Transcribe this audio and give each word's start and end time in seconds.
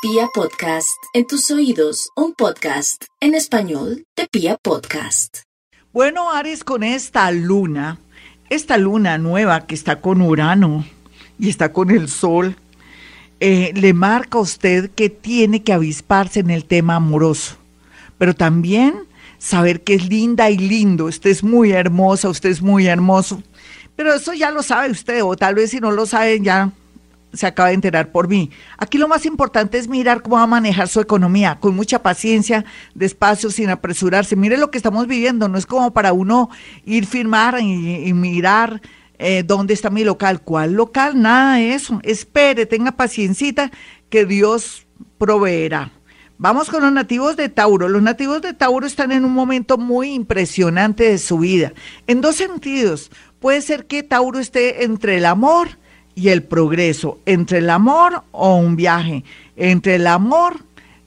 Pia 0.00 0.28
Podcast, 0.32 0.96
en 1.12 1.26
tus 1.26 1.50
oídos, 1.50 2.10
un 2.14 2.32
podcast 2.32 3.06
en 3.20 3.34
español 3.34 4.04
de 4.16 4.28
Pia 4.30 4.56
Podcast. 4.56 5.38
Bueno, 5.92 6.30
Aries, 6.30 6.62
con 6.62 6.84
esta 6.84 7.32
luna, 7.32 7.98
esta 8.48 8.76
luna 8.76 9.18
nueva 9.18 9.66
que 9.66 9.74
está 9.74 10.00
con 10.00 10.22
Urano 10.22 10.84
y 11.36 11.48
está 11.48 11.72
con 11.72 11.90
el 11.90 12.08
Sol, 12.08 12.54
eh, 13.40 13.72
le 13.74 13.92
marca 13.92 14.38
a 14.38 14.42
usted 14.42 14.88
que 14.92 15.10
tiene 15.10 15.64
que 15.64 15.72
avisparse 15.72 16.38
en 16.38 16.50
el 16.50 16.64
tema 16.64 16.94
amoroso, 16.94 17.56
pero 18.18 18.34
también 18.34 19.02
saber 19.38 19.82
que 19.82 19.94
es 19.94 20.08
linda 20.08 20.48
y 20.48 20.58
lindo, 20.58 21.06
usted 21.06 21.30
es 21.30 21.42
muy 21.42 21.72
hermosa, 21.72 22.28
usted 22.28 22.50
es 22.50 22.62
muy 22.62 22.86
hermoso, 22.86 23.42
pero 23.96 24.14
eso 24.14 24.32
ya 24.32 24.52
lo 24.52 24.62
sabe 24.62 24.92
usted, 24.92 25.24
o 25.24 25.34
tal 25.34 25.56
vez 25.56 25.70
si 25.70 25.80
no 25.80 25.90
lo 25.90 26.06
sabe 26.06 26.40
ya 26.40 26.70
se 27.32 27.46
acaba 27.46 27.68
de 27.68 27.74
enterar 27.74 28.10
por 28.10 28.28
mí. 28.28 28.50
Aquí 28.78 28.98
lo 28.98 29.08
más 29.08 29.26
importante 29.26 29.78
es 29.78 29.88
mirar 29.88 30.22
cómo 30.22 30.36
va 30.36 30.42
a 30.42 30.46
manejar 30.46 30.88
su 30.88 31.00
economía, 31.00 31.58
con 31.60 31.74
mucha 31.74 32.02
paciencia, 32.02 32.64
despacio, 32.94 33.50
sin 33.50 33.70
apresurarse. 33.70 34.36
Mire 34.36 34.56
lo 34.56 34.70
que 34.70 34.78
estamos 34.78 35.06
viviendo, 35.06 35.48
no 35.48 35.58
es 35.58 35.66
como 35.66 35.92
para 35.92 36.12
uno 36.12 36.50
ir 36.84 37.06
firmar 37.06 37.60
y, 37.60 38.12
mirar 38.12 38.80
eh, 39.18 39.42
dónde 39.44 39.74
está 39.74 39.90
mi 39.90 40.04
local. 40.04 40.40
¿Cuál 40.42 40.72
local? 40.72 41.20
Nada 41.20 41.56
de 41.56 41.74
eso. 41.74 42.00
Espere, 42.02 42.66
tenga 42.66 42.92
paciencita, 42.92 43.70
que 44.08 44.24
Dios 44.24 44.86
proveerá. 45.18 45.92
Vamos 46.40 46.70
con 46.70 46.82
los 46.82 46.92
nativos 46.92 47.36
de 47.36 47.48
Tauro. 47.48 47.88
Los 47.88 48.00
nativos 48.00 48.40
de 48.42 48.54
Tauro 48.54 48.86
están 48.86 49.10
en 49.10 49.24
un 49.24 49.32
momento 49.32 49.76
muy 49.76 50.14
impresionante 50.14 51.10
de 51.10 51.18
su 51.18 51.38
vida. 51.38 51.72
En 52.06 52.20
dos 52.20 52.36
sentidos. 52.36 53.10
Puede 53.40 53.60
ser 53.60 53.86
que 53.86 54.04
Tauro 54.04 54.38
esté 54.38 54.84
entre 54.84 55.16
el 55.16 55.26
amor 55.26 55.78
y 56.18 56.30
el 56.30 56.42
progreso, 56.42 57.18
entre 57.26 57.58
el 57.58 57.70
amor 57.70 58.24
o 58.32 58.56
un 58.56 58.74
viaje, 58.74 59.22
entre 59.56 59.94
el 59.94 60.06
amor, 60.08 60.56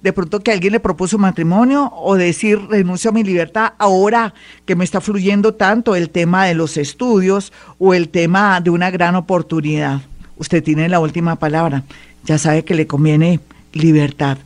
de 0.01 0.13
pronto 0.13 0.39
que 0.39 0.53
alguien 0.53 0.71
le 0.71 0.79
propuso 0.79 1.17
matrimonio 1.17 1.91
o 1.93 2.15
decir 2.15 2.57
renuncio 2.69 3.09
a 3.09 3.13
mi 3.13 3.21
libertad 3.21 3.73
ahora 3.77 4.33
que 4.65 4.77
me 4.77 4.85
está 4.85 5.01
fluyendo 5.01 5.53
tanto 5.53 5.97
el 5.97 6.09
tema 6.09 6.45
de 6.45 6.55
los 6.55 6.77
estudios 6.77 7.51
o 7.77 7.93
el 7.93 8.07
tema 8.07 8.61
de 8.61 8.69
una 8.69 8.89
gran 8.89 9.15
oportunidad. 9.15 10.01
Usted 10.37 10.63
tiene 10.63 10.87
la 10.87 11.01
última 11.01 11.35
palabra, 11.35 11.83
ya 12.23 12.37
sabe 12.37 12.63
que 12.63 12.73
le 12.73 12.87
conviene 12.87 13.41
libertad. 13.73 14.37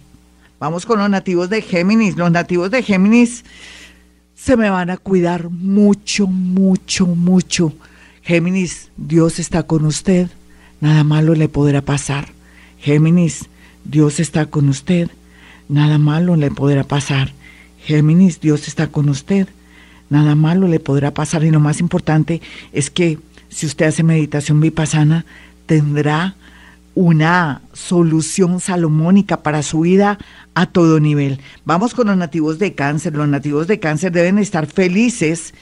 Vamos 0.59 0.87
con 0.87 0.97
los 0.97 1.09
nativos 1.11 1.47
de 1.51 1.61
Géminis. 1.61 2.17
Los 2.17 2.31
nativos 2.31 2.71
de 2.71 2.81
Géminis 2.81 3.45
se 4.33 4.57
me 4.57 4.71
van 4.71 4.89
a 4.89 4.97
cuidar 4.97 5.47
mucho, 5.51 6.25
mucho, 6.25 7.05
mucho. 7.05 7.71
Géminis, 8.23 8.89
Dios 8.97 9.37
está 9.37 9.61
con 9.61 9.85
usted 9.85 10.27
nada 10.81 11.03
malo 11.03 11.35
le 11.35 11.49
podrá 11.49 11.81
pasar. 11.81 12.29
Géminis, 12.79 13.45
Dios 13.83 14.19
está 14.19 14.47
con 14.47 14.69
usted, 14.69 15.09
nada 15.69 15.97
malo 15.97 16.35
le 16.35 16.51
podrá 16.51 16.83
pasar. 16.83 17.31
Géminis, 17.79 18.39
Dios 18.39 18.67
está 18.67 18.87
con 18.87 19.09
usted, 19.09 19.47
nada 20.09 20.35
malo 20.35 20.67
le 20.67 20.79
podrá 20.79 21.11
pasar. 21.11 21.43
Y 21.43 21.51
lo 21.51 21.59
más 21.59 21.79
importante 21.79 22.41
es 22.73 22.89
que 22.89 23.19
si 23.49 23.65
usted 23.65 23.85
hace 23.85 24.03
meditación 24.03 24.59
vipassana, 24.59 25.25
tendrá 25.65 26.35
una 26.95 27.61
solución 27.73 28.59
salomónica 28.59 29.43
para 29.43 29.63
su 29.63 29.81
vida 29.81 30.17
a 30.53 30.65
todo 30.65 30.99
nivel. 30.99 31.41
Vamos 31.65 31.93
con 31.93 32.07
los 32.07 32.17
nativos 32.17 32.57
de 32.57 32.73
cáncer. 32.73 33.13
Los 33.13 33.27
nativos 33.27 33.67
de 33.67 33.79
cáncer 33.79 34.11
deben 34.11 34.39
estar 34.39 34.65
felices 34.65 35.53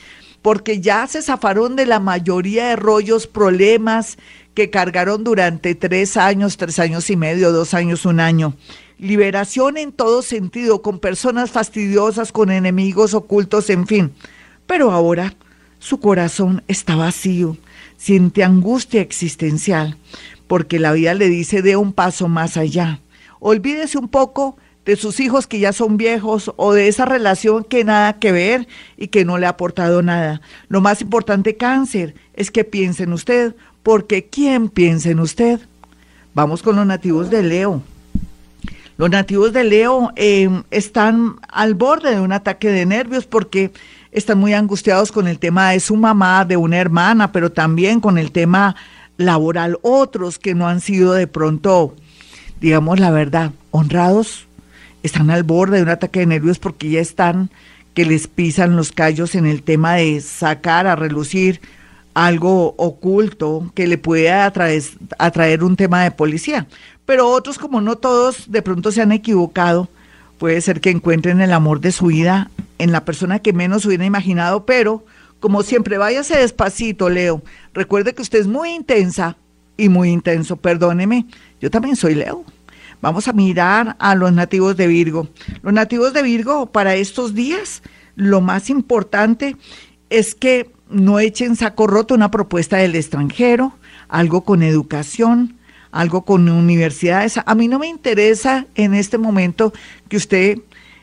porque 0.43 0.81
ya 0.81 1.07
se 1.07 1.21
zafaron 1.21 1.75
de 1.75 1.85
la 1.85 1.99
mayoría 1.99 2.67
de 2.67 2.75
rollos, 2.75 3.27
problemas 3.27 4.17
que 4.53 4.69
cargaron 4.69 5.23
durante 5.23 5.75
tres 5.75 6.17
años, 6.17 6.57
tres 6.57 6.79
años 6.79 7.09
y 7.09 7.15
medio, 7.15 7.51
dos 7.51 7.73
años, 7.73 8.05
un 8.05 8.19
año. 8.19 8.55
Liberación 8.99 9.77
en 9.77 9.91
todo 9.91 10.21
sentido, 10.21 10.81
con 10.81 10.99
personas 10.99 11.51
fastidiosas, 11.51 12.31
con 12.31 12.51
enemigos 12.51 13.13
ocultos, 13.13 13.69
en 13.69 13.87
fin. 13.87 14.11
Pero 14.67 14.91
ahora 14.91 15.33
su 15.79 15.99
corazón 15.99 16.63
está 16.67 16.95
vacío, 16.95 17.57
siente 17.97 18.43
angustia 18.43 19.01
existencial, 19.01 19.97
porque 20.47 20.79
la 20.79 20.93
vida 20.93 21.13
le 21.13 21.29
dice 21.29 21.61
de 21.61 21.75
un 21.75 21.91
paso 21.91 22.29
más 22.29 22.55
allá. 22.55 23.01
Olvídese 23.39 23.97
un 23.97 24.07
poco 24.07 24.55
de 24.85 24.95
sus 24.95 25.19
hijos 25.19 25.47
que 25.47 25.59
ya 25.59 25.73
son 25.73 25.97
viejos 25.97 26.53
o 26.57 26.73
de 26.73 26.87
esa 26.87 27.05
relación 27.05 27.63
que 27.63 27.83
nada 27.83 28.19
que 28.19 28.31
ver 28.31 28.67
y 28.97 29.07
que 29.07 29.25
no 29.25 29.37
le 29.37 29.45
ha 29.45 29.49
aportado 29.49 30.01
nada. 30.01 30.41
Lo 30.67 30.81
más 30.81 31.01
importante, 31.01 31.55
cáncer, 31.55 32.15
es 32.33 32.51
que 32.51 32.63
piense 32.63 33.03
en 33.03 33.13
usted, 33.13 33.55
porque 33.83 34.25
¿quién 34.25 34.69
piensa 34.69 35.09
en 35.09 35.19
usted? 35.19 35.59
Vamos 36.33 36.63
con 36.63 36.77
los 36.77 36.85
nativos 36.85 37.29
de 37.29 37.43
Leo. 37.43 37.83
Los 38.97 39.09
nativos 39.09 39.53
de 39.53 39.63
Leo 39.63 40.11
eh, 40.15 40.49
están 40.71 41.35
al 41.49 41.73
borde 41.75 42.15
de 42.15 42.21
un 42.21 42.31
ataque 42.31 42.69
de 42.69 42.85
nervios 42.85 43.25
porque 43.25 43.71
están 44.11 44.37
muy 44.37 44.53
angustiados 44.53 45.11
con 45.11 45.27
el 45.27 45.39
tema 45.39 45.71
de 45.71 45.79
su 45.79 45.95
mamá, 45.95 46.45
de 46.45 46.57
una 46.57 46.77
hermana, 46.77 47.31
pero 47.31 47.51
también 47.51 47.99
con 47.99 48.17
el 48.17 48.31
tema 48.31 48.75
laboral. 49.17 49.77
Otros 49.81 50.39
que 50.39 50.55
no 50.55 50.67
han 50.67 50.79
sido 50.79 51.13
de 51.13 51.27
pronto, 51.27 51.95
digamos 52.61 52.99
la 52.99 53.11
verdad, 53.11 53.51
honrados, 53.71 54.47
están 55.01 55.29
al 55.29 55.43
borde 55.43 55.77
de 55.77 55.83
un 55.83 55.89
ataque 55.89 56.21
de 56.21 56.27
nervios 56.27 56.59
porque 56.59 56.89
ya 56.89 57.01
están 57.01 57.49
que 57.93 58.05
les 58.05 58.27
pisan 58.27 58.75
los 58.75 58.91
callos 58.91 59.35
en 59.35 59.45
el 59.45 59.61
tema 59.61 59.95
de 59.95 60.21
sacar 60.21 60.87
a 60.87 60.95
relucir 60.95 61.59
algo 62.13 62.75
oculto 62.77 63.71
que 63.75 63.87
le 63.87 63.97
pueda 63.97 64.45
atraer, 64.45 64.83
atraer 65.17 65.63
un 65.63 65.75
tema 65.75 66.03
de 66.03 66.11
policía. 66.11 66.67
Pero 67.05 67.27
otros, 67.29 67.57
como 67.57 67.81
no 67.81 67.97
todos, 67.97 68.51
de 68.51 68.61
pronto 68.61 68.91
se 68.91 69.01
han 69.01 69.11
equivocado, 69.11 69.89
puede 70.37 70.61
ser 70.61 70.81
que 70.81 70.89
encuentren 70.89 71.41
el 71.41 71.53
amor 71.53 71.79
de 71.79 71.91
su 71.91 72.07
vida 72.07 72.49
en 72.77 72.91
la 72.91 73.05
persona 73.05 73.39
que 73.39 73.53
menos 73.53 73.85
hubiera 73.85 74.05
imaginado, 74.05 74.65
pero 74.65 75.05
como 75.39 75.61
siempre, 75.61 75.97
váyase 75.97 76.37
despacito, 76.37 77.09
Leo. 77.09 77.41
Recuerde 77.73 78.13
que 78.13 78.21
usted 78.21 78.39
es 78.39 78.47
muy 78.47 78.69
intensa 78.69 79.35
y 79.75 79.89
muy 79.89 80.09
intenso, 80.09 80.55
perdóneme, 80.55 81.25
yo 81.59 81.69
también 81.69 81.97
soy 81.97 82.15
Leo. 82.15 82.45
Vamos 83.01 83.27
a 83.27 83.33
mirar 83.33 83.97
a 83.99 84.15
los 84.15 84.31
nativos 84.31 84.77
de 84.77 84.87
Virgo. 84.87 85.27
Los 85.61 85.73
nativos 85.73 86.13
de 86.13 86.23
Virgo 86.23 86.67
para 86.67 86.95
estos 86.95 87.33
días, 87.33 87.83
lo 88.15 88.39
más 88.39 88.69
importante 88.69 89.57
es 90.09 90.33
que 90.33 90.71
no 90.93 91.19
echen 91.19 91.55
saco 91.55 91.87
roto 91.87 92.13
una 92.13 92.31
propuesta 92.31 92.77
del 92.77 92.95
extranjero, 92.95 93.73
algo 94.07 94.43
con 94.43 94.63
educación, 94.63 95.57
algo 95.91 96.23
con 96.23 96.47
universidades. 96.47 97.39
A 97.43 97.55
mí 97.55 97.67
no 97.67 97.79
me 97.79 97.87
interesa 97.87 98.65
en 98.75 98.93
este 98.93 99.17
momento 99.17 99.73
que 100.07 100.17
usted 100.17 100.59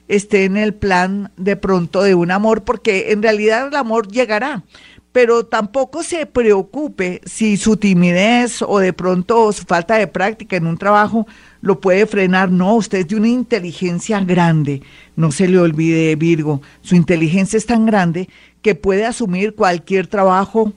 esté 0.08 0.44
en 0.44 0.56
el 0.56 0.74
plan 0.74 1.30
de 1.36 1.56
pronto 1.56 2.02
de 2.02 2.14
un 2.14 2.30
amor, 2.30 2.64
porque 2.64 3.12
en 3.12 3.22
realidad 3.22 3.68
el 3.68 3.76
amor 3.76 4.08
llegará. 4.08 4.64
Pero 5.12 5.44
tampoco 5.44 6.04
se 6.04 6.24
preocupe 6.26 7.20
si 7.24 7.56
su 7.56 7.76
timidez 7.76 8.62
o 8.62 8.78
de 8.78 8.92
pronto 8.92 9.52
su 9.52 9.64
falta 9.64 9.96
de 9.96 10.06
práctica 10.06 10.56
en 10.56 10.68
un 10.68 10.78
trabajo 10.78 11.26
lo 11.60 11.80
puede 11.80 12.06
frenar. 12.06 12.50
No, 12.52 12.74
usted 12.76 12.98
es 12.98 13.08
de 13.08 13.16
una 13.16 13.26
inteligencia 13.26 14.20
grande. 14.20 14.82
No 15.16 15.32
se 15.32 15.48
le 15.48 15.58
olvide, 15.58 16.14
Virgo. 16.14 16.62
Su 16.80 16.94
inteligencia 16.94 17.56
es 17.56 17.66
tan 17.66 17.86
grande 17.86 18.28
que 18.62 18.74
puede 18.74 19.06
asumir 19.06 19.54
cualquier 19.54 20.06
trabajo, 20.06 20.72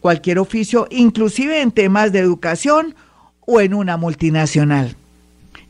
cualquier 0.00 0.38
oficio, 0.38 0.86
inclusive 0.90 1.60
en 1.60 1.70
temas 1.70 2.12
de 2.12 2.20
educación 2.20 2.94
o 3.40 3.60
en 3.60 3.74
una 3.74 3.96
multinacional. 3.96 4.96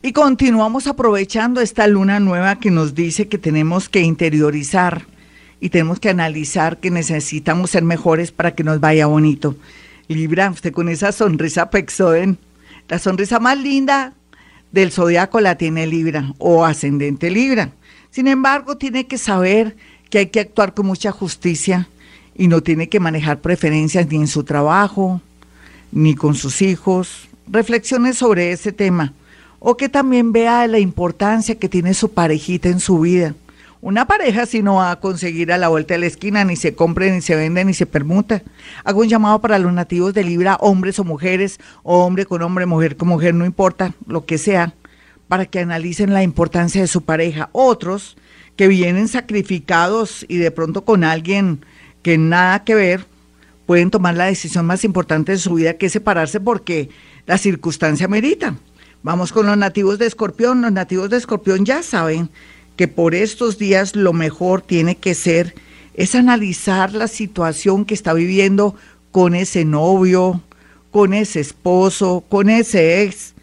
Y 0.01 0.13
continuamos 0.13 0.87
aprovechando 0.87 1.59
esta 1.59 1.87
luna 1.87 2.19
nueva 2.19 2.59
que 2.59 2.71
nos 2.71 2.93
dice 2.93 3.27
que 3.27 3.37
tenemos 3.37 3.89
que 3.89 4.01
interiorizar 4.01 5.05
y 5.59 5.69
tenemos 5.69 5.99
que 5.99 6.09
analizar 6.09 6.77
que 6.77 6.91
necesitamos 6.91 7.71
ser 7.71 7.83
mejores 7.83 8.31
para 8.31 8.53
que 8.53 8.63
nos 8.63 8.79
vaya 8.79 9.07
bonito. 9.07 9.55
Libra, 10.07 10.51
usted 10.51 10.71
con 10.71 10.87
esa 10.87 11.11
sonrisa 11.11 11.69
pexoden, 11.69 12.37
la 12.87 12.99
sonrisa 12.99 13.39
más 13.39 13.57
linda 13.57 14.13
del 14.71 14.91
zodiaco 14.91 15.41
la 15.41 15.55
tiene 15.55 15.87
Libra 15.87 16.33
o 16.37 16.63
ascendente 16.63 17.29
Libra. 17.29 17.71
Sin 18.11 18.27
embargo, 18.27 18.77
tiene 18.77 19.07
que 19.07 19.17
saber 19.17 19.75
que 20.09 20.19
hay 20.19 20.27
que 20.27 20.39
actuar 20.39 20.73
con 20.73 20.85
mucha 20.85 21.11
justicia 21.11 21.87
y 22.35 22.47
no 22.47 22.61
tiene 22.61 22.87
que 22.87 22.99
manejar 22.99 23.39
preferencias 23.39 24.07
ni 24.07 24.17
en 24.17 24.27
su 24.27 24.43
trabajo, 24.43 25.21
ni 25.91 26.15
con 26.15 26.35
sus 26.35 26.61
hijos. 26.61 27.27
Reflexiones 27.47 28.17
sobre 28.17 28.51
ese 28.51 28.71
tema. 28.71 29.13
O 29.59 29.75
que 29.75 29.89
también 29.89 30.31
vea 30.31 30.67
la 30.67 30.79
importancia 30.79 31.55
que 31.55 31.69
tiene 31.69 31.93
su 31.93 32.11
parejita 32.11 32.69
en 32.69 32.79
su 32.79 32.99
vida. 32.99 33.33
Una 33.81 34.05
pareja 34.05 34.45
si 34.45 34.61
no 34.61 34.75
va 34.75 34.91
a 34.91 34.99
conseguir 34.99 35.51
a 35.51 35.57
la 35.57 35.67
vuelta 35.67 35.93
de 35.93 35.99
la 35.99 36.07
esquina, 36.07 36.43
ni 36.43 36.55
se 36.55 36.75
compre, 36.75 37.11
ni 37.11 37.21
se 37.21 37.35
vende, 37.35 37.63
ni 37.63 37.73
se 37.73 37.85
permuta. 37.85 38.41
Hago 38.83 39.01
un 39.01 39.07
llamado 39.07 39.39
para 39.39 39.59
los 39.59 39.71
nativos 39.71 40.13
de 40.13 40.23
Libra, 40.23 40.57
hombres 40.61 40.99
o 40.99 41.03
mujeres, 41.03 41.59
o 41.83 42.03
hombre 42.03 42.25
con 42.25 42.41
hombre, 42.41 42.65
mujer 42.65 42.97
con 42.97 43.07
mujer, 43.07 43.33
no 43.33 43.45
importa, 43.45 43.93
lo 44.07 44.25
que 44.25 44.37
sea, 44.37 44.73
para 45.27 45.45
que 45.45 45.59
analicen 45.59 46.13
la 46.13 46.23
importancia 46.23 46.81
de 46.81 46.87
su 46.87 47.03
pareja. 47.03 47.49
Otros 47.51 48.17
que 48.57 48.67
vienen 48.67 49.07
sacrificados 49.07 50.25
y 50.27 50.37
de 50.37 50.51
pronto 50.51 50.83
con 50.83 51.03
alguien 51.03 51.63
que 52.01 52.17
nada 52.17 52.63
que 52.63 52.75
ver, 52.75 53.05
pueden 53.65 53.91
tomar 53.91 54.15
la 54.15 54.25
decisión 54.25 54.65
más 54.65 54.83
importante 54.83 55.31
de 55.31 55.37
su 55.37 55.53
vida 55.53 55.77
que 55.77 55.85
es 55.85 55.93
separarse 55.93 56.39
porque 56.39 56.89
la 57.25 57.37
circunstancia 57.37 58.07
merita. 58.07 58.55
Vamos 59.03 59.31
con 59.31 59.45
los 59.45 59.57
nativos 59.57 59.99
de 59.99 60.07
Escorpión. 60.07 60.61
Los 60.61 60.71
nativos 60.71 61.09
de 61.09 61.17
Escorpión 61.17 61.65
ya 61.65 61.83
saben 61.83 62.29
que 62.75 62.87
por 62.87 63.13
estos 63.13 63.57
días 63.57 63.95
lo 63.95 64.11
mejor 64.11 64.61
tiene 64.61 64.97
que 64.97 65.13
ser 65.13 65.53
es 65.93 66.15
analizar 66.15 66.93
la 66.93 67.07
situación 67.07 67.85
que 67.85 67.93
está 67.93 68.13
viviendo 68.13 68.75
con 69.11 69.35
ese 69.35 69.65
novio, 69.65 70.41
con 70.91 71.13
ese 71.13 71.39
esposo, 71.39 72.23
con 72.29 72.49
ese 72.49 73.03
ex, 73.03 73.33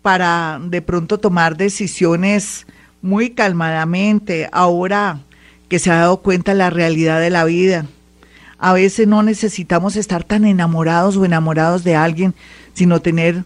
para 0.00 0.60
de 0.62 0.80
pronto 0.80 1.18
tomar 1.18 1.56
decisiones 1.56 2.66
muy 3.04 3.32
calmadamente, 3.32 4.48
ahora 4.50 5.20
que 5.68 5.78
se 5.78 5.90
ha 5.90 5.96
dado 5.96 6.22
cuenta 6.22 6.52
de 6.52 6.58
la 6.58 6.70
realidad 6.70 7.20
de 7.20 7.28
la 7.28 7.44
vida. 7.44 7.84
A 8.58 8.72
veces 8.72 9.06
no 9.06 9.22
necesitamos 9.22 9.96
estar 9.96 10.24
tan 10.24 10.46
enamorados 10.46 11.18
o 11.18 11.26
enamorados 11.26 11.84
de 11.84 11.96
alguien, 11.96 12.34
sino 12.72 13.02
tener 13.02 13.44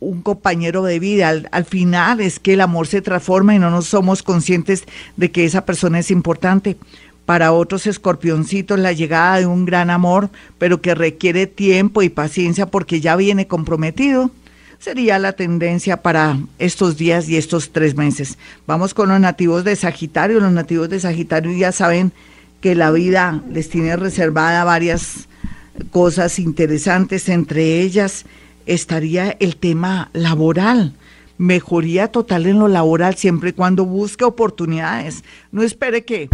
un 0.00 0.22
compañero 0.22 0.82
de 0.82 0.98
vida. 0.98 1.28
Al, 1.28 1.64
final 1.66 2.22
es 2.22 2.38
que 2.38 2.54
el 2.54 2.62
amor 2.62 2.86
se 2.86 3.02
transforma 3.02 3.54
y 3.54 3.58
no 3.58 3.68
nos 3.70 3.86
somos 3.86 4.22
conscientes 4.22 4.84
de 5.18 5.30
que 5.30 5.44
esa 5.44 5.66
persona 5.66 5.98
es 5.98 6.10
importante. 6.10 6.78
Para 7.26 7.52
otros 7.52 7.86
escorpioncitos 7.86 8.78
la 8.78 8.92
llegada 8.92 9.40
de 9.40 9.46
un 9.46 9.66
gran 9.66 9.90
amor, 9.90 10.30
pero 10.56 10.80
que 10.80 10.94
requiere 10.94 11.46
tiempo 11.46 12.00
y 12.00 12.08
paciencia 12.08 12.64
porque 12.64 13.02
ya 13.02 13.14
viene 13.14 13.46
comprometido, 13.46 14.30
sería 14.78 15.18
la 15.18 15.32
tendencia 15.32 16.02
para 16.02 16.38
estos 16.58 16.96
días 16.96 17.28
y 17.28 17.36
estos 17.36 17.72
tres 17.72 17.96
meses. 17.96 18.38
Vamos 18.66 18.94
con 18.94 19.08
los 19.08 19.20
nativos 19.20 19.64
de 19.64 19.76
Sagitario. 19.76 20.40
Los 20.40 20.52
nativos 20.52 20.88
de 20.88 21.00
Sagitario 21.00 21.52
ya 21.52 21.72
saben 21.72 22.12
que 22.60 22.74
la 22.74 22.90
vida 22.90 23.42
les 23.50 23.68
tiene 23.68 23.96
reservada 23.96 24.64
varias 24.64 25.28
cosas 25.90 26.38
interesantes, 26.38 27.28
entre 27.28 27.80
ellas 27.80 28.24
estaría 28.66 29.36
el 29.40 29.56
tema 29.56 30.10
laboral. 30.12 30.94
Mejoría 31.38 32.08
total 32.08 32.46
en 32.46 32.58
lo 32.58 32.68
laboral 32.68 33.14
siempre 33.14 33.50
y 33.50 33.52
cuando 33.52 33.84
busque 33.84 34.24
oportunidades. 34.24 35.22
No 35.52 35.62
espere 35.62 36.04
que 36.04 36.30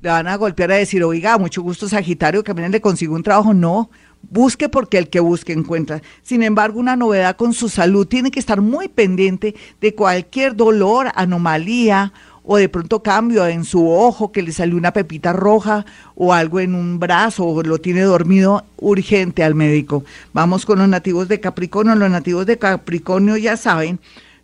le 0.00 0.08
van 0.08 0.28
a 0.28 0.36
golpear 0.36 0.72
a 0.72 0.76
decir, 0.76 1.04
oiga, 1.04 1.36
mucho 1.36 1.62
gusto 1.62 1.88
Sagitario, 1.88 2.42
que 2.42 2.52
apenas 2.52 2.70
le 2.70 2.80
consigo 2.80 3.14
un 3.14 3.22
trabajo. 3.22 3.52
No, 3.52 3.90
busque 4.30 4.68
porque 4.68 4.98
el 4.98 5.08
que 5.08 5.20
busque 5.20 5.52
encuentra. 5.52 6.02
Sin 6.22 6.42
embargo, 6.42 6.80
una 6.80 6.96
novedad 6.96 7.36
con 7.36 7.52
su 7.52 7.68
salud 7.68 8.06
tiene 8.06 8.30
que 8.30 8.40
estar 8.40 8.60
muy 8.60 8.88
pendiente 8.88 9.54
de 9.80 9.94
cualquier 9.94 10.56
dolor, 10.56 11.10
anomalía 11.14 12.12
o 12.44 12.56
de 12.56 12.68
pronto 12.68 13.02
cambio 13.02 13.46
en 13.46 13.64
su 13.64 13.90
ojo, 13.90 14.30
que 14.30 14.42
le 14.42 14.52
salió 14.52 14.76
una 14.76 14.92
pepita 14.92 15.32
roja 15.32 15.84
o 16.14 16.32
algo 16.32 16.60
en 16.60 16.74
un 16.74 17.00
brazo 17.00 17.44
o 17.44 17.62
lo 17.62 17.78
tiene 17.78 18.02
dormido, 18.02 18.64
urgente 18.76 19.42
al 19.42 19.56
médico. 19.56 20.04
Vamos 20.32 20.64
con 20.64 20.78
los 20.78 20.88
nativos 20.88 21.26
de 21.26 21.40
Capricornio. 21.40 21.96
Los 21.96 22.10
nativos 22.10 22.46
de 22.46 22.56
Capricornio 22.56 23.36
ya 23.36 23.56
saben 23.56 23.98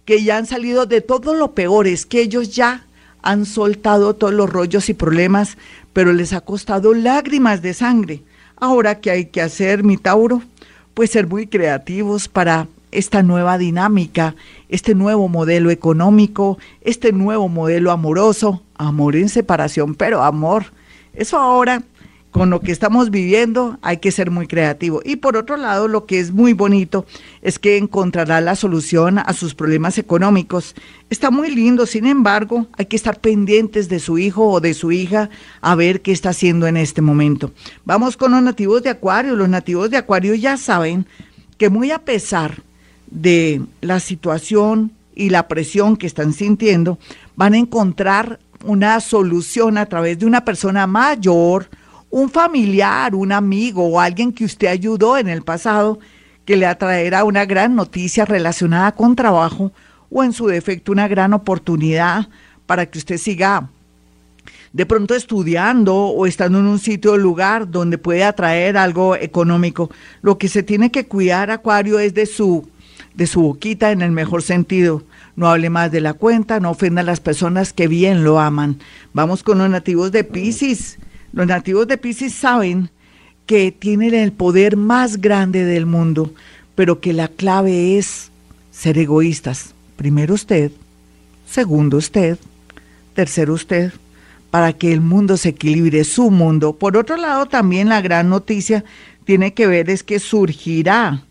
que 0.04 0.24
ya 0.24 0.36
han 0.36 0.46
salido 0.46 0.86
de 0.86 1.00
todo 1.00 1.34
lo 1.34 1.52
peor, 1.52 1.86
es 1.86 2.04
que 2.04 2.20
ellos 2.20 2.54
ya 2.54 2.86
han 3.22 3.46
soltado 3.46 4.14
todos 4.14 4.34
los 4.34 4.50
rollos 4.50 4.88
y 4.88 4.94
problemas, 4.94 5.56
pero 5.92 6.12
les 6.12 6.32
ha 6.32 6.40
costado 6.40 6.94
lágrimas 6.94 7.62
de 7.62 7.72
sangre. 7.72 8.22
Ahora, 8.64 9.00
¿qué 9.00 9.10
hay 9.10 9.24
que 9.24 9.42
hacer, 9.42 9.82
mi 9.82 9.96
Tauro? 9.96 10.40
Pues 10.94 11.10
ser 11.10 11.26
muy 11.26 11.48
creativos 11.48 12.28
para 12.28 12.68
esta 12.92 13.24
nueva 13.24 13.58
dinámica, 13.58 14.36
este 14.68 14.94
nuevo 14.94 15.26
modelo 15.26 15.72
económico, 15.72 16.58
este 16.80 17.10
nuevo 17.10 17.48
modelo 17.48 17.90
amoroso, 17.90 18.62
amor 18.76 19.16
en 19.16 19.30
separación, 19.30 19.96
pero 19.96 20.22
amor. 20.22 20.66
Eso 21.12 21.38
ahora, 21.38 21.82
con 22.32 22.48
lo 22.48 22.60
que 22.60 22.72
estamos 22.72 23.10
viviendo, 23.10 23.78
hay 23.82 23.98
que 23.98 24.10
ser 24.10 24.30
muy 24.30 24.46
creativo. 24.46 25.02
Y 25.04 25.16
por 25.16 25.36
otro 25.36 25.58
lado, 25.58 25.86
lo 25.86 26.06
que 26.06 26.18
es 26.18 26.32
muy 26.32 26.54
bonito 26.54 27.04
es 27.42 27.58
que 27.58 27.76
encontrará 27.76 28.40
la 28.40 28.56
solución 28.56 29.18
a 29.18 29.32
sus 29.34 29.54
problemas 29.54 29.98
económicos. 29.98 30.74
Está 31.10 31.30
muy 31.30 31.54
lindo, 31.54 31.84
sin 31.84 32.06
embargo, 32.06 32.66
hay 32.78 32.86
que 32.86 32.96
estar 32.96 33.20
pendientes 33.20 33.90
de 33.90 34.00
su 34.00 34.16
hijo 34.18 34.48
o 34.48 34.60
de 34.60 34.72
su 34.72 34.92
hija 34.92 35.28
a 35.60 35.74
ver 35.74 36.00
qué 36.00 36.10
está 36.10 36.30
haciendo 36.30 36.66
en 36.66 36.78
este 36.78 37.02
momento. 37.02 37.52
Vamos 37.84 38.16
con 38.16 38.32
los 38.32 38.42
nativos 38.42 38.82
de 38.82 38.88
Acuario. 38.88 39.36
Los 39.36 39.50
nativos 39.50 39.90
de 39.90 39.98
Acuario 39.98 40.34
ya 40.34 40.56
saben 40.56 41.06
que 41.58 41.68
muy 41.68 41.90
a 41.90 41.98
pesar 41.98 42.62
de 43.10 43.60
la 43.82 44.00
situación 44.00 44.90
y 45.14 45.28
la 45.28 45.48
presión 45.48 45.98
que 45.98 46.06
están 46.06 46.32
sintiendo, 46.32 46.98
van 47.36 47.52
a 47.52 47.58
encontrar 47.58 48.40
una 48.64 48.98
solución 49.00 49.76
a 49.76 49.86
través 49.86 50.18
de 50.18 50.26
una 50.26 50.44
persona 50.44 50.86
mayor, 50.86 51.68
un 52.12 52.28
familiar, 52.28 53.14
un 53.14 53.32
amigo 53.32 53.88
o 53.88 53.98
alguien 53.98 54.32
que 54.32 54.44
usted 54.44 54.68
ayudó 54.68 55.16
en 55.16 55.28
el 55.28 55.42
pasado, 55.42 55.98
que 56.44 56.56
le 56.56 56.66
atraerá 56.66 57.24
una 57.24 57.46
gran 57.46 57.74
noticia 57.74 58.26
relacionada 58.26 58.92
con 58.92 59.16
trabajo 59.16 59.72
o 60.10 60.22
en 60.22 60.34
su 60.34 60.46
defecto 60.46 60.92
una 60.92 61.08
gran 61.08 61.32
oportunidad 61.32 62.28
para 62.66 62.84
que 62.86 62.98
usted 62.98 63.16
siga 63.16 63.70
de 64.74 64.86
pronto 64.86 65.14
estudiando 65.14 65.94
o 65.94 66.26
estando 66.26 66.58
en 66.58 66.66
un 66.66 66.78
sitio 66.78 67.12
o 67.12 67.16
lugar 67.16 67.70
donde 67.70 67.96
puede 67.96 68.24
atraer 68.24 68.76
algo 68.76 69.16
económico. 69.16 69.90
Lo 70.20 70.36
que 70.36 70.48
se 70.48 70.62
tiene 70.62 70.90
que 70.90 71.06
cuidar, 71.06 71.50
Acuario, 71.50 71.98
es 71.98 72.12
de 72.14 72.26
su 72.26 72.68
de 73.14 73.26
su 73.26 73.42
boquita 73.42 73.90
en 73.90 74.02
el 74.02 74.12
mejor 74.12 74.42
sentido. 74.42 75.02
No 75.34 75.48
hable 75.48 75.70
más 75.70 75.90
de 75.90 76.02
la 76.02 76.12
cuenta, 76.12 76.60
no 76.60 76.70
ofenda 76.70 77.00
a 77.00 77.04
las 77.04 77.20
personas 77.20 77.72
que 77.72 77.88
bien 77.88 78.22
lo 78.22 78.38
aman. 78.38 78.80
Vamos 79.14 79.42
con 79.42 79.58
los 79.58 79.70
nativos 79.70 80.12
de 80.12 80.24
Pisces. 80.24 80.98
Los 81.32 81.46
nativos 81.46 81.86
de 81.86 81.98
Pisces 81.98 82.34
saben 82.34 82.90
que 83.46 83.72
tienen 83.72 84.14
el 84.14 84.32
poder 84.32 84.76
más 84.76 85.20
grande 85.20 85.64
del 85.64 85.86
mundo, 85.86 86.32
pero 86.74 87.00
que 87.00 87.12
la 87.12 87.28
clave 87.28 87.98
es 87.98 88.30
ser 88.70 88.98
egoístas. 88.98 89.74
Primero 89.96 90.34
usted, 90.34 90.72
segundo 91.46 91.96
usted, 91.96 92.38
tercero 93.14 93.54
usted, 93.54 93.92
para 94.50 94.74
que 94.74 94.92
el 94.92 95.00
mundo 95.00 95.38
se 95.38 95.50
equilibre, 95.50 96.04
su 96.04 96.30
mundo. 96.30 96.74
Por 96.74 96.96
otro 96.96 97.16
lado, 97.16 97.46
también 97.46 97.88
la 97.88 98.02
gran 98.02 98.28
noticia 98.28 98.84
tiene 99.24 99.54
que 99.54 99.66
ver 99.66 99.88
es 99.88 100.02
que 100.02 100.18
surgirá 100.18 101.22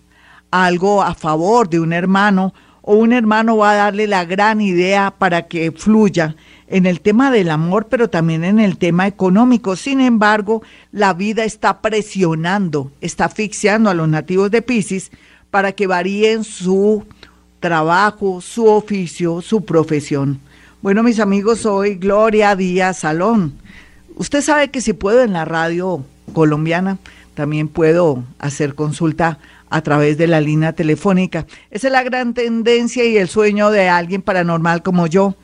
algo 0.49 1.03
a 1.03 1.13
favor 1.13 1.69
de 1.69 1.79
un 1.79 1.93
hermano 1.93 2.53
o 2.81 2.95
un 2.95 3.13
hermano 3.13 3.57
va 3.57 3.71
a 3.71 3.75
darle 3.75 4.07
la 4.07 4.25
gran 4.25 4.61
idea 4.61 5.13
para 5.17 5.47
que 5.47 5.71
fluya 5.71 6.35
en 6.67 6.85
el 6.85 7.01
tema 7.01 7.31
del 7.31 7.49
amor, 7.49 7.87
pero 7.89 8.09
también 8.09 8.43
en 8.43 8.59
el 8.59 8.77
tema 8.77 9.05
económico. 9.05 9.75
Sin 9.75 10.01
embargo, 10.01 10.63
la 10.91 11.13
vida 11.13 11.43
está 11.43 11.81
presionando, 11.81 12.91
está 13.01 13.25
asfixiando 13.25 13.89
a 13.89 13.93
los 13.93 14.07
nativos 14.07 14.49
de 14.51 14.61
Pisces 14.61 15.11
para 15.51 15.73
que 15.73 15.85
varíen 15.85 16.43
su 16.43 17.05
trabajo, 17.59 18.41
su 18.41 18.65
oficio, 18.65 19.41
su 19.41 19.65
profesión. 19.65 20.39
Bueno, 20.81 21.03
mis 21.03 21.19
amigos, 21.19 21.59
soy 21.59 21.95
Gloria 21.95 22.55
Díaz 22.55 22.99
Salón. 22.99 23.53
Usted 24.15 24.41
sabe 24.41 24.69
que 24.69 24.81
si 24.81 24.93
puedo 24.93 25.21
en 25.21 25.33
la 25.33 25.45
radio 25.45 26.03
colombiana, 26.33 26.97
también 27.33 27.67
puedo 27.67 28.23
hacer 28.39 28.75
consulta 28.75 29.39
a 29.69 29.81
través 29.81 30.17
de 30.17 30.27
la 30.27 30.41
línea 30.41 30.73
telefónica. 30.73 31.45
Esa 31.71 31.87
es 31.87 31.93
la 31.93 32.03
gran 32.03 32.33
tendencia 32.33 33.05
y 33.05 33.17
el 33.17 33.29
sueño 33.29 33.71
de 33.71 33.89
alguien 33.89 34.21
paranormal 34.21 34.83
como 34.83 35.07
yo, 35.07 35.35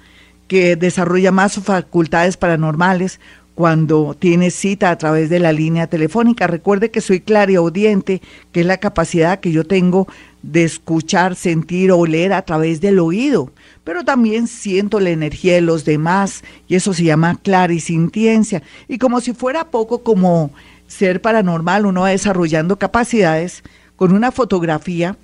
que 0.47 0.75
desarrolla 0.75 1.31
más 1.31 1.53
sus 1.53 1.63
facultades 1.63 2.37
paranormales 2.37 3.19
cuando 3.57 4.15
tiene 4.17 4.51
cita 4.51 4.91
a 4.91 4.97
través 4.97 5.31
de 5.31 5.39
la 5.39 5.51
línea 5.51 5.87
telefónica. 5.87 6.45
Recuerde 6.45 6.91
que 6.91 7.01
soy 7.01 7.21
clariaudiente, 7.21 8.21
que 8.51 8.59
es 8.59 8.65
la 8.65 8.77
capacidad 8.77 9.39
que 9.39 9.51
yo 9.51 9.63
tengo 9.63 10.07
de 10.43 10.63
escuchar, 10.63 11.35
sentir 11.35 11.91
o 11.91 12.05
leer 12.05 12.33
a 12.33 12.43
través 12.43 12.81
del 12.81 12.99
oído, 12.99 13.51
pero 13.83 14.05
también 14.05 14.47
siento 14.47 14.99
la 14.99 15.09
energía 15.09 15.55
de 15.55 15.61
los 15.61 15.85
demás 15.85 16.43
y 16.67 16.75
eso 16.75 16.93
se 16.93 17.03
llama 17.03 17.39
clarisintiencia. 17.41 18.61
Y 18.87 18.99
como 18.99 19.21
si 19.21 19.33
fuera 19.33 19.71
poco 19.71 20.03
como 20.03 20.51
ser 20.87 21.21
paranormal, 21.21 21.85
uno 21.85 22.01
va 22.01 22.09
desarrollando 22.09 22.77
capacidades, 22.77 23.63
con 23.95 24.13
una 24.13 24.31
fotografía, 24.31 25.17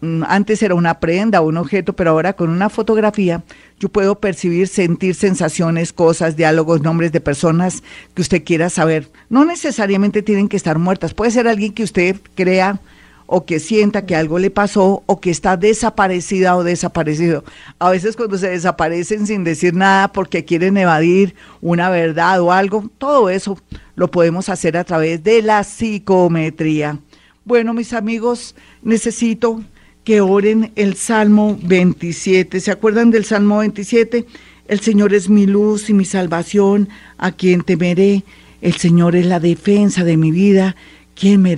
mm, 0.00 0.22
antes 0.26 0.62
era 0.62 0.74
una 0.74 1.00
prenda 1.00 1.40
o 1.40 1.48
un 1.48 1.56
objeto, 1.56 1.94
pero 1.94 2.10
ahora 2.10 2.32
con 2.32 2.50
una 2.50 2.68
fotografía 2.68 3.42
yo 3.78 3.88
puedo 3.88 4.18
percibir, 4.18 4.68
sentir 4.68 5.14
sensaciones, 5.14 5.92
cosas, 5.92 6.36
diálogos, 6.36 6.82
nombres 6.82 7.12
de 7.12 7.20
personas 7.20 7.82
que 8.14 8.22
usted 8.22 8.44
quiera 8.44 8.70
saber. 8.70 9.10
No 9.28 9.44
necesariamente 9.44 10.22
tienen 10.22 10.48
que 10.48 10.56
estar 10.56 10.78
muertas, 10.78 11.14
puede 11.14 11.30
ser 11.30 11.46
alguien 11.46 11.72
que 11.72 11.84
usted 11.84 12.16
crea 12.34 12.80
o 13.32 13.46
que 13.46 13.60
sienta 13.60 14.06
que 14.06 14.16
algo 14.16 14.40
le 14.40 14.50
pasó 14.50 15.04
o 15.06 15.20
que 15.20 15.30
está 15.30 15.56
desaparecida 15.56 16.56
o 16.56 16.64
desaparecido. 16.64 17.44
A 17.78 17.90
veces 17.90 18.16
cuando 18.16 18.36
se 18.36 18.50
desaparecen 18.50 19.24
sin 19.24 19.44
decir 19.44 19.72
nada 19.72 20.08
porque 20.12 20.44
quieren 20.44 20.76
evadir 20.76 21.36
una 21.60 21.90
verdad 21.90 22.40
o 22.40 22.50
algo, 22.50 22.90
todo 22.98 23.30
eso 23.30 23.56
lo 23.94 24.10
podemos 24.10 24.48
hacer 24.48 24.76
a 24.76 24.82
través 24.82 25.22
de 25.22 25.42
la 25.42 25.62
psicometría. 25.62 26.98
Bueno, 27.44 27.72
mis 27.72 27.92
amigos, 27.92 28.56
necesito 28.82 29.62
que 30.02 30.20
oren 30.20 30.72
el 30.74 30.96
Salmo 30.96 31.56
27. 31.62 32.58
¿Se 32.58 32.72
acuerdan 32.72 33.12
del 33.12 33.24
Salmo 33.24 33.58
27? 33.58 34.26
El 34.66 34.80
Señor 34.80 35.14
es 35.14 35.28
mi 35.28 35.46
luz 35.46 35.88
y 35.88 35.94
mi 35.94 36.04
salvación, 36.04 36.88
a 37.16 37.30
quien 37.30 37.62
temeré. 37.62 38.24
El 38.60 38.74
Señor 38.74 39.14
es 39.14 39.26
la 39.26 39.38
defensa 39.38 40.02
de 40.02 40.16
mi 40.16 40.32
vida. 40.32 40.74
¿Quién 41.20 41.42
me 41.42 41.52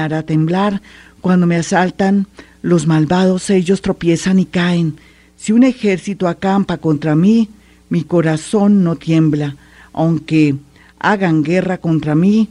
hará, 0.00 0.22
temblar? 0.24 0.82
Cuando 1.20 1.46
me 1.46 1.54
asaltan 1.54 2.26
Los 2.60 2.88
malvados 2.88 3.48
ellos 3.50 3.82
tropiezan 3.82 4.40
y 4.40 4.46
caen. 4.46 4.96
Si 5.36 5.52
un 5.52 5.62
ejército 5.62 6.26
acampa 6.26 6.78
contra 6.78 7.14
mí, 7.14 7.48
mi 7.88 8.02
corazón 8.02 8.82
no 8.82 8.96
tiembla. 8.96 9.54
Aunque 9.92 10.56
hagan 10.98 11.44
guerra 11.44 11.78
contra 11.78 12.16
mí, 12.16 12.48